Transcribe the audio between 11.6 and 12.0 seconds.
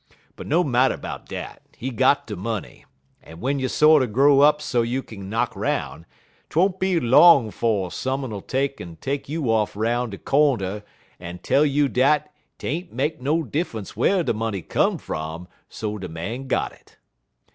you